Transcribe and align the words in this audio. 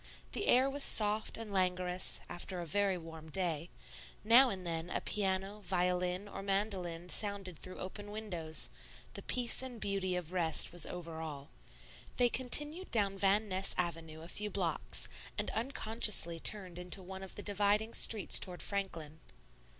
The 0.31 0.47
air 0.47 0.67
was 0.67 0.81
soft 0.81 1.37
and 1.37 1.53
languorous 1.53 2.21
after 2.27 2.59
a 2.59 2.65
very 2.65 2.97
warm 2.97 3.29
day; 3.29 3.69
now 4.23 4.49
and 4.49 4.65
then 4.65 4.89
a 4.89 4.99
piano, 4.99 5.59
violin, 5.61 6.27
or 6.27 6.41
mandolin 6.41 7.07
sounded 7.07 7.55
through 7.55 7.77
open 7.77 8.09
windows; 8.09 8.71
the 9.13 9.21
peace 9.21 9.61
and 9.61 9.79
beauty 9.79 10.15
of 10.15 10.31
rest 10.31 10.71
was 10.73 10.87
over 10.87 11.21
all. 11.21 11.49
They 12.17 12.29
continued 12.29 12.89
down 12.89 13.15
Van 13.15 13.47
Ness 13.47 13.75
Avenue 13.77 14.21
a 14.23 14.27
few 14.27 14.49
blocks, 14.49 15.07
and 15.37 15.51
unconsciously 15.51 16.39
turned 16.39 16.79
into 16.79 17.03
one 17.03 17.21
of 17.21 17.35
the 17.35 17.43
dividing 17.43 17.93
streets 17.93 18.39
toward 18.39 18.63
Franklin. 18.63 19.19